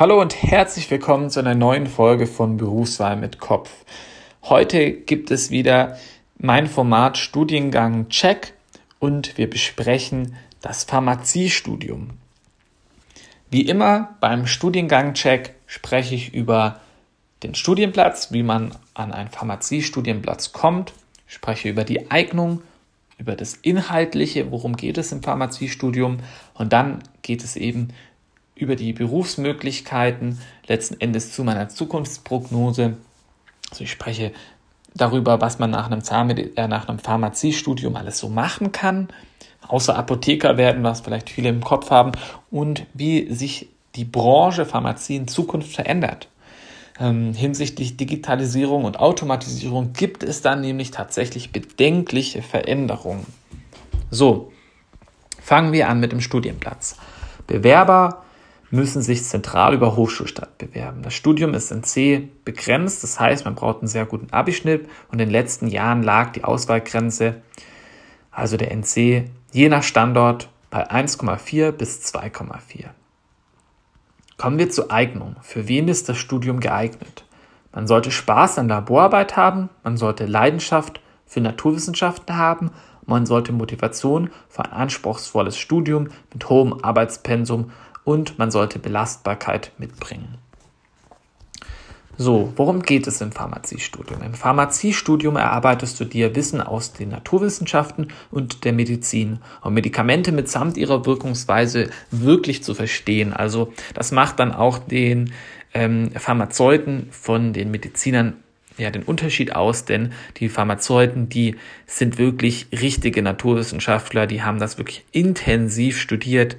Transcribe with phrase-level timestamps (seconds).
[0.00, 3.70] Hallo und herzlich willkommen zu einer neuen Folge von Berufswahl mit Kopf.
[4.44, 5.98] Heute gibt es wieder
[6.38, 8.54] mein Format Studiengang Check
[8.98, 12.12] und wir besprechen das Pharmaziestudium.
[13.50, 16.80] Wie immer beim Studiengang Check spreche ich über
[17.42, 20.94] den Studienplatz, wie man an einen Pharmaziestudienplatz kommt,
[21.26, 22.62] spreche über die Eignung,
[23.18, 26.20] über das Inhaltliche, worum geht es im Pharmaziestudium
[26.54, 27.88] und dann geht es eben
[28.60, 32.96] über die Berufsmöglichkeiten, letzten Endes zu meiner Zukunftsprognose.
[33.70, 34.32] Also ich spreche
[34.94, 39.08] darüber, was man nach einem, Zahnmedi äh, nach einem Pharmaziestudium alles so machen kann,
[39.66, 42.12] außer Apotheker werden, was vielleicht viele im Kopf haben,
[42.50, 46.28] und wie sich die Branche Pharmazie in Zukunft verändert.
[46.98, 53.26] Ähm, hinsichtlich Digitalisierung und Automatisierung gibt es dann nämlich tatsächlich bedenkliche Veränderungen.
[54.10, 54.52] So,
[55.40, 56.96] fangen wir an mit dem Studienplatz.
[57.46, 58.22] Bewerber
[58.70, 61.02] müssen sich zentral über Hochschulstadt bewerben.
[61.02, 65.14] Das Studium ist in C begrenzt, das heißt, man braucht einen sehr guten Abischnitt und
[65.14, 67.42] in den letzten Jahren lag die Auswahlgrenze,
[68.30, 72.86] also der NC, je nach Standort bei 1,4 bis 2,4.
[74.36, 75.36] Kommen wir zur Eignung.
[75.42, 77.24] Für wen ist das Studium geeignet?
[77.72, 82.70] Man sollte Spaß an Laborarbeit haben, man sollte Leidenschaft für Naturwissenschaften haben,
[83.06, 87.72] man sollte Motivation für ein anspruchsvolles Studium mit hohem Arbeitspensum
[88.04, 90.38] und man sollte Belastbarkeit mitbringen.
[92.22, 94.20] So, worum geht es im Pharmaziestudium?
[94.20, 100.76] Im Pharmaziestudium erarbeitest du dir Wissen aus den Naturwissenschaften und der Medizin, um Medikamente mitsamt
[100.76, 103.32] ihrer Wirkungsweise wirklich zu verstehen.
[103.32, 105.32] Also das macht dann auch den
[105.72, 108.34] ähm, Pharmazeuten von den Medizinern
[108.76, 111.56] ja den Unterschied aus, denn die Pharmazeuten, die
[111.86, 116.56] sind wirklich richtige Naturwissenschaftler, die haben das wirklich intensiv studiert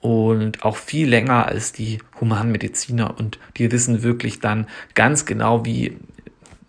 [0.00, 5.98] und auch viel länger als die Humanmediziner und die wissen wirklich dann ganz genau, wie,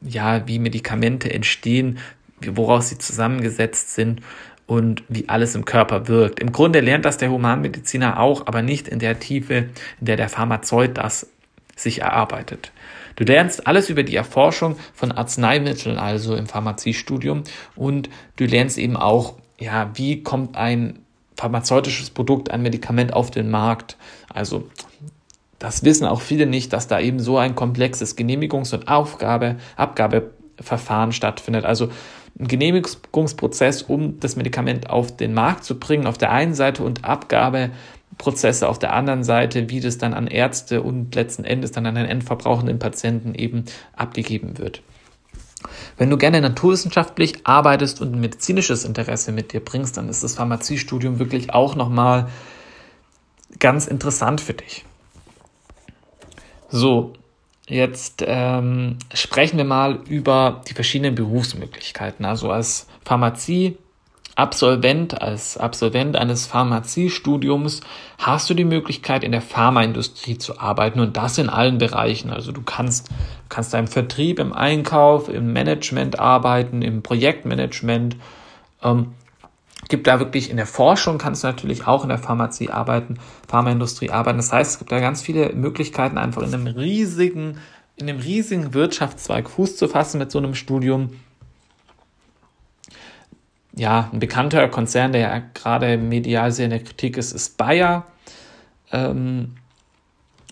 [0.00, 1.98] ja, wie Medikamente entstehen,
[2.44, 4.20] woraus sie zusammengesetzt sind
[4.66, 6.40] und wie alles im Körper wirkt.
[6.40, 9.68] Im Grunde lernt das der Humanmediziner auch, aber nicht in der Tiefe,
[10.00, 11.28] in der der Pharmazeut das
[11.76, 12.72] sich erarbeitet.
[13.16, 17.44] Du lernst alles über die Erforschung von Arzneimitteln, also im Pharmaziestudium,
[17.76, 21.01] und du lernst eben auch, ja, wie kommt ein
[21.42, 23.96] pharmazeutisches Produkt, ein Medikament auf den Markt.
[24.32, 24.68] Also
[25.58, 31.10] das wissen auch viele nicht, dass da eben so ein komplexes Genehmigungs- und Aufgabe, Abgabeverfahren
[31.10, 31.64] stattfindet.
[31.64, 31.88] Also
[32.38, 37.04] ein Genehmigungsprozess, um das Medikament auf den Markt zu bringen, auf der einen Seite und
[37.04, 41.96] Abgabeprozesse auf der anderen Seite, wie das dann an Ärzte und letzten Endes dann an
[41.96, 43.64] den endverbrauchenden Patienten eben
[43.96, 44.80] abgegeben wird.
[45.96, 50.34] Wenn du gerne naturwissenschaftlich arbeitest und ein medizinisches Interesse mit dir bringst, dann ist das
[50.34, 52.28] Pharmaziestudium wirklich auch nochmal
[53.58, 54.84] ganz interessant für dich.
[56.68, 57.12] So,
[57.66, 62.24] jetzt ähm, sprechen wir mal über die verschiedenen Berufsmöglichkeiten.
[62.24, 63.76] Also als Pharmazie
[64.34, 67.82] Absolvent, als Absolvent eines Pharmaziestudiums
[68.18, 72.30] hast du die Möglichkeit, in der Pharmaindustrie zu arbeiten und das in allen Bereichen.
[72.30, 73.10] Also du kannst,
[73.50, 78.16] kannst im Vertrieb, im Einkauf, im Management arbeiten, im Projektmanagement.
[78.82, 79.12] Ähm,
[79.88, 84.10] gibt da wirklich in der Forschung kannst du natürlich auch in der Pharmazie arbeiten, Pharmaindustrie
[84.10, 84.38] arbeiten.
[84.38, 87.58] Das heißt, es gibt da ganz viele Möglichkeiten, einfach in einem riesigen,
[87.96, 91.10] in einem riesigen Wirtschaftszweig Fuß zu fassen mit so einem Studium
[93.74, 98.06] ja, ein bekannter Konzern, der ja gerade medial sehr in der Kritik ist, ist Bayer.
[98.90, 99.54] Ähm,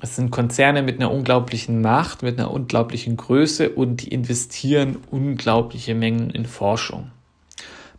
[0.00, 5.94] es sind Konzerne mit einer unglaublichen Macht, mit einer unglaublichen Größe und die investieren unglaubliche
[5.94, 7.10] Mengen in Forschung.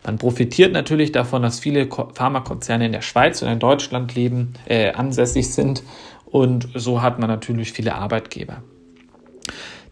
[0.06, 4.94] Man profitiert natürlich davon, dass viele Pharmakonzerne in der Schweiz und in Deutschland leben, äh,
[4.94, 5.84] ansässig sind
[6.26, 8.64] und so hat man natürlich viele Arbeitgeber.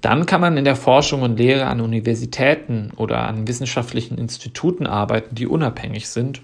[0.01, 5.35] Dann kann man in der Forschung und Lehre an Universitäten oder an wissenschaftlichen Instituten arbeiten,
[5.35, 6.41] die unabhängig sind.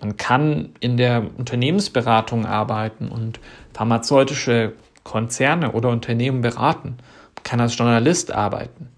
[0.00, 3.40] Man kann in der Unternehmensberatung arbeiten und
[3.74, 4.72] pharmazeutische
[5.04, 6.96] Konzerne oder Unternehmen beraten.
[7.36, 8.88] Man kann als Journalist arbeiten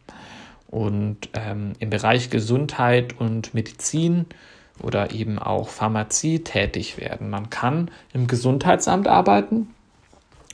[0.68, 4.26] und ähm, im Bereich Gesundheit und Medizin
[4.82, 7.30] oder eben auch Pharmazie tätig werden.
[7.30, 9.74] Man kann im Gesundheitsamt arbeiten.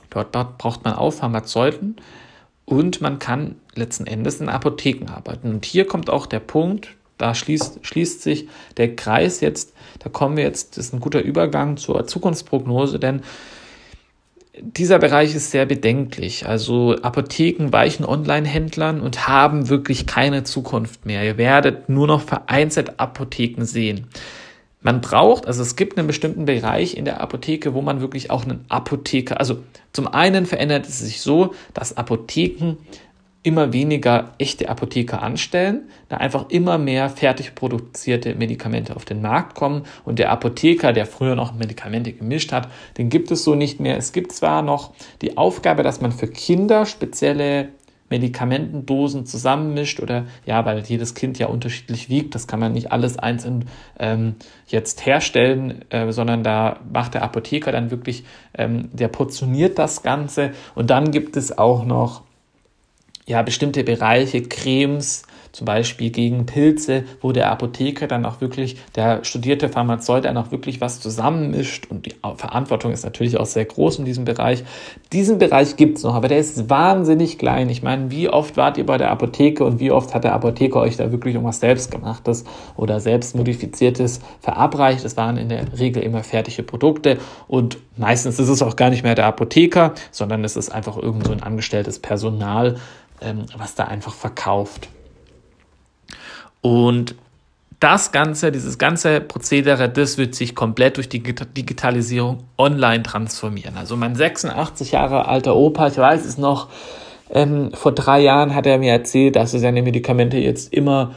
[0.09, 1.97] Dort braucht man auch Pharmazeuten.
[2.65, 5.49] Und man kann letzten Endes in Apotheken arbeiten.
[5.49, 8.47] Und hier kommt auch der Punkt, da schließt, schließt sich
[8.77, 13.21] der Kreis jetzt, da kommen wir jetzt, das ist ein guter Übergang zur Zukunftsprognose, denn
[14.61, 16.47] dieser Bereich ist sehr bedenklich.
[16.47, 21.23] Also Apotheken weichen Online-Händlern und haben wirklich keine Zukunft mehr.
[21.25, 24.07] Ihr werdet nur noch vereinzelt Apotheken sehen.
[24.85, 28.43] Man braucht, also es gibt einen bestimmten Bereich in der Apotheke, wo man wirklich auch
[28.43, 32.77] einen Apotheker, also zum einen verändert es sich so, dass Apotheken
[33.41, 39.55] immer weniger echte Apotheker anstellen, da einfach immer mehr fertig produzierte Medikamente auf den Markt
[39.55, 43.79] kommen und der Apotheker, der früher noch Medikamente gemischt hat, den gibt es so nicht
[43.79, 43.97] mehr.
[43.97, 44.93] Es gibt zwar noch
[45.23, 47.69] die Aufgabe, dass man für Kinder spezielle
[48.09, 53.17] Medikamentendosen zusammenmischt oder ja, weil jedes Kind ja unterschiedlich wiegt, das kann man nicht alles
[53.17, 53.65] einzeln
[53.99, 54.35] ähm,
[54.67, 58.23] jetzt herstellen, äh, sondern da macht der Apotheker dann wirklich,
[58.55, 60.51] ähm, der portioniert das Ganze.
[60.75, 62.21] Und dann gibt es auch noch
[63.25, 65.23] ja bestimmte Bereiche, Cremes,
[65.55, 70.51] zum Beispiel gegen Pilze, wo der Apotheker dann auch wirklich, der studierte Pharmazeut dann auch
[70.51, 74.65] wirklich was zusammenmischt und die Verantwortung ist natürlich auch sehr groß in diesem Bereich.
[75.13, 77.69] Diesen Bereich gibt es noch, aber der ist wahnsinnig klein.
[77.69, 80.81] Ich meine, wie oft wart ihr bei der Apotheke und wie oft hat der Apotheker
[80.81, 82.43] euch da wirklich irgendwas selbstgemachtes
[82.75, 85.05] oder selbstmodifiziertes verabreicht?
[85.05, 87.17] Das waren in der Regel immer fertige Produkte
[87.47, 91.27] und meistens ist es auch gar nicht mehr der Apotheker, sondern es ist einfach irgend
[91.27, 92.75] so ein angestelltes Personal,
[93.21, 94.89] ähm, was da einfach verkauft.
[96.65, 97.13] Und
[97.79, 103.77] das Ganze, dieses ganze Prozedere, das wird sich komplett durch die Digitalisierung online transformieren.
[103.77, 106.69] Also mein 86 Jahre alter Opa, ich weiß es noch,
[107.29, 111.13] ähm, vor drei Jahren hat er mir erzählt, dass er seine Medikamente jetzt immer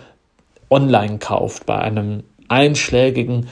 [0.69, 3.49] online kauft bei einem einschlägigen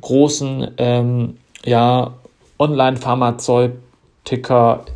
[0.00, 2.14] großen ähm, ja,
[2.58, 4.86] Online-Pharmazeutiker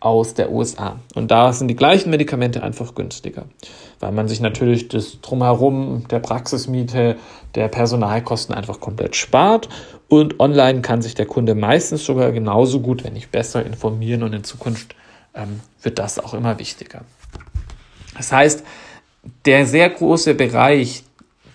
[0.00, 0.96] aus der USA.
[1.14, 3.44] Und da sind die gleichen Medikamente einfach günstiger
[4.00, 7.16] weil man sich natürlich das Drumherum der Praxismiete,
[7.54, 9.68] der Personalkosten einfach komplett spart.
[10.08, 14.32] Und online kann sich der Kunde meistens sogar genauso gut, wenn nicht besser, informieren und
[14.32, 14.96] in Zukunft
[15.34, 17.02] ähm, wird das auch immer wichtiger.
[18.16, 18.64] Das heißt,
[19.44, 21.04] der sehr große Bereich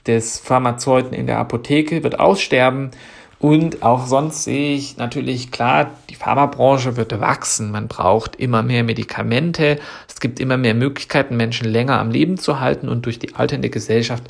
[0.06, 2.92] des Pharmazeuten in der Apotheke wird aussterben
[3.40, 7.72] und auch sonst sehe ich natürlich klar, die Pharmabranche wird wachsen.
[7.72, 9.78] Man braucht immer mehr Medikamente.
[10.08, 12.88] Es gibt immer mehr Möglichkeiten, Menschen länger am Leben zu halten.
[12.88, 14.24] Und durch die alternde Gesellschaft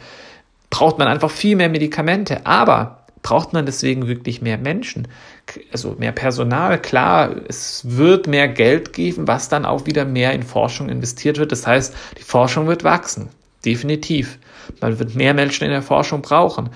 [0.70, 2.46] braucht man einfach viel mehr Medikamente.
[2.46, 5.08] Aber braucht man deswegen wirklich mehr Menschen?
[5.72, 6.82] Also mehr Personal?
[6.82, 11.52] Klar, es wird mehr Geld geben, was dann auch wieder mehr in Forschung investiert wird.
[11.52, 13.30] Das heißt, die Forschung wird wachsen.
[13.64, 14.40] Definitiv.
[14.82, 16.70] Man wird mehr Menschen in der Forschung brauchen.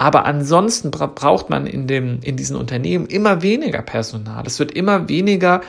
[0.00, 4.46] Aber ansonsten bra braucht man in, dem, in diesen Unternehmen immer weniger Personal.
[4.46, 5.60] Es wird immer weniger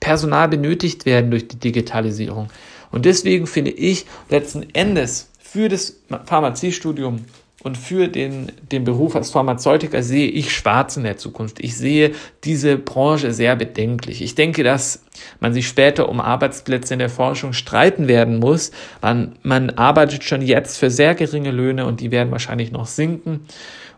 [0.00, 2.48] Personal benötigt werden durch die Digitalisierung.
[2.90, 7.26] Und deswegen finde ich letzten Endes für das Pharmaziestudium
[7.64, 11.58] und für den, den Beruf als Pharmazeutiker sehe ich schwarz in der Zukunft.
[11.58, 12.12] Ich sehe
[12.44, 14.22] diese Branche sehr bedenklich.
[14.22, 15.04] Ich denke, dass
[15.40, 18.70] man sich später um Arbeitsplätze in der Forschung streiten werden muss.
[19.02, 23.40] Man, man arbeitet schon jetzt für sehr geringe Löhne und die werden wahrscheinlich noch sinken.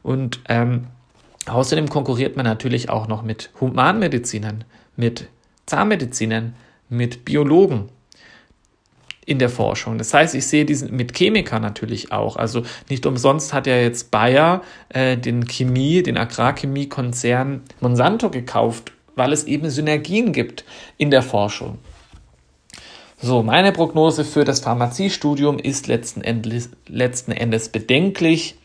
[0.02, 0.86] Und ähm,
[1.46, 4.64] außerdem konkurriert man natürlich auch noch mit Humanmedizinern,
[4.96, 5.28] mit
[5.66, 6.54] Zahnmedizinern,
[6.88, 7.90] mit Biologen
[9.26, 9.99] in der Forschung.
[9.99, 12.37] Das heißt, ich sehe diesen mit Chemikern natürlich auch.
[12.37, 19.32] Also nicht umsonst hat ja jetzt Bayer äh, den Chemie, den Agrarchemie-Konzern Monsanto gekauft, weil
[19.32, 20.64] es eben Synergien gibt
[20.96, 21.78] in der Forschung.
[23.22, 28.56] So, meine Prognose für das Pharmaziestudium ist letzten Endes, letzten Endes bedenklich.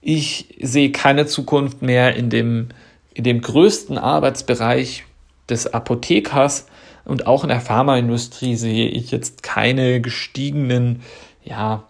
[0.00, 2.70] Ich sehe keine Zukunft mehr in dem,
[3.14, 5.04] in dem größten Arbeitsbereich
[5.48, 6.66] des Apothekers,
[7.04, 11.02] und auch in der Pharmaindustrie sehe ich jetzt keine gestiegenen,
[11.42, 11.84] ja,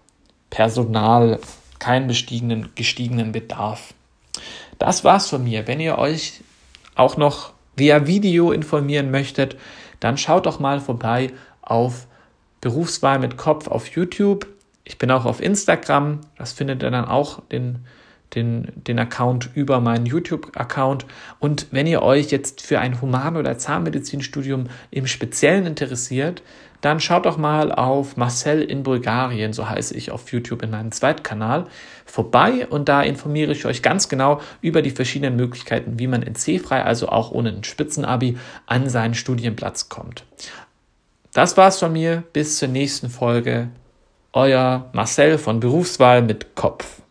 [0.50, 1.38] Personal,
[1.78, 3.95] keinen gestiegenen, gestiegenen Bedarf.
[4.78, 5.66] Das war's von mir.
[5.66, 6.40] Wenn ihr euch
[6.95, 9.57] auch noch via Video informieren möchtet,
[10.00, 12.07] dann schaut doch mal vorbei auf
[12.61, 14.47] Berufswahl mit Kopf auf YouTube.
[14.85, 16.21] Ich bin auch auf Instagram.
[16.37, 17.85] Das findet ihr dann auch den
[18.35, 21.07] den, den Account über meinen YouTube-Account.
[21.39, 26.43] Und wenn ihr euch jetzt für ein Human- oder Zahnmedizinstudium im Speziellen interessiert,
[26.81, 30.91] dann schaut doch mal auf Marcel in Bulgarien, so heiße ich auf YouTube in meinem
[30.91, 31.67] Zweitkanal,
[32.05, 36.35] vorbei und da informiere ich euch ganz genau über die verschiedenen Möglichkeiten, wie man in
[36.35, 38.37] C-frei, also auch ohne ein Spitzenabi,
[38.67, 40.25] an seinen Studienplatz kommt.
[41.33, 42.25] Das war's von mir.
[42.33, 43.69] Bis zur nächsten Folge.
[44.33, 47.01] Euer Marcel von Berufswahl mit Kopf.